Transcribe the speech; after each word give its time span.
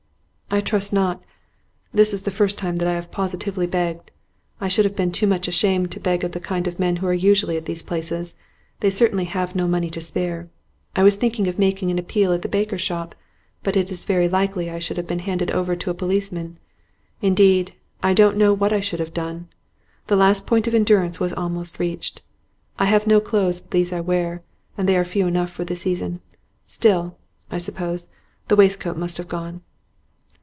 'I 0.53 0.59
trust 0.63 0.91
not. 0.91 1.23
This 1.93 2.13
is 2.13 2.23
the 2.23 2.29
first 2.29 2.57
time 2.57 2.75
that 2.75 2.87
I 2.87 2.91
have 2.95 3.09
positively 3.09 3.65
begged. 3.65 4.11
I 4.59 4.67
should 4.67 4.83
have 4.83 4.97
been 4.97 5.13
too 5.13 5.25
much 5.25 5.47
ashamed 5.47 5.91
to 5.93 5.99
beg 6.01 6.25
of 6.25 6.33
the 6.33 6.41
kind 6.41 6.67
of 6.67 6.77
men 6.77 6.97
who 6.97 7.07
are 7.07 7.13
usually 7.13 7.55
at 7.55 7.63
these 7.63 7.81
places; 7.81 8.35
they 8.81 8.89
certainly 8.89 9.23
have 9.23 9.55
no 9.55 9.65
money 9.65 9.89
to 9.91 10.01
spare. 10.01 10.49
I 10.93 11.03
was 11.03 11.15
thinking 11.15 11.47
of 11.47 11.57
making 11.57 11.89
an 11.89 11.97
appeal 11.97 12.33
at 12.33 12.43
a 12.43 12.49
baker's 12.49 12.81
shop, 12.81 13.15
but 13.63 13.77
it 13.77 13.89
is 13.89 14.03
very 14.03 14.27
likely 14.27 14.69
I 14.69 14.77
should 14.77 14.97
have 14.97 15.07
been 15.07 15.19
handed 15.19 15.51
over 15.51 15.73
to 15.77 15.89
a 15.89 15.93
policeman. 15.93 16.57
Indeed 17.21 17.73
I 18.03 18.13
don't 18.13 18.35
know 18.35 18.51
what 18.53 18.73
I 18.73 18.81
should 18.81 18.99
have 18.99 19.13
done; 19.13 19.47
the 20.07 20.17
last 20.17 20.45
point 20.45 20.67
of 20.67 20.75
endurance 20.75 21.17
was 21.17 21.31
almost 21.31 21.79
reached. 21.79 22.21
I 22.77 22.87
have 22.87 23.07
no 23.07 23.21
clothes 23.21 23.61
but 23.61 23.71
these 23.71 23.93
I 23.93 24.01
wear, 24.01 24.41
and 24.77 24.89
they 24.89 24.97
are 24.97 25.05
few 25.05 25.27
enough 25.27 25.49
for 25.51 25.63
the 25.63 25.77
season. 25.77 26.19
Still, 26.65 27.15
I 27.49 27.57
suppose 27.57 28.09
the 28.49 28.57
waistcoat 28.57 28.97
must 28.97 29.15
have 29.15 29.29
gone. 29.29 29.61